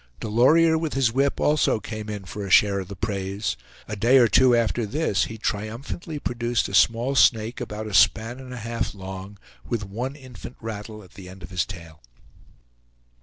[0.19, 3.55] Delorier, with his whip, also came in for a share of the praise.
[3.87, 8.39] A day or two after this he triumphantly produced a small snake about a span
[8.39, 12.01] and a half long, with one infant rattle at the end of his tail.